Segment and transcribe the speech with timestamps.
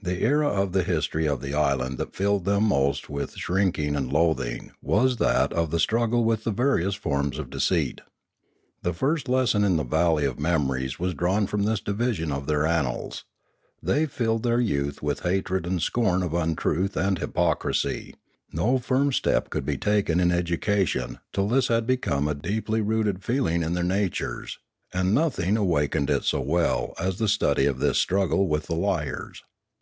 [0.00, 4.10] The era of the history of the island that filled them most with shrinking and
[4.10, 8.00] loathing was that of the struggle with the various forms of deceit.
[8.82, 12.64] The first lesson in the valley of memories was drawn from this division of their
[12.64, 13.24] annals;
[13.82, 18.14] they filled their youth with hatred and scorn of untruth and hypocrisy;
[18.50, 23.22] no firm step could be taken in education till this had become a deeply rooted
[23.24, 24.58] feeling in their natures,
[24.94, 29.42] and nothing awakened it so well as the study of this struggle with the liars.